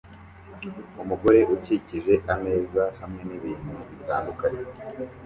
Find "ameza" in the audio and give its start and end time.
2.33-2.83